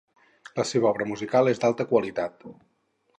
[0.59, 2.47] La seva obra musical és d'alta qualitat.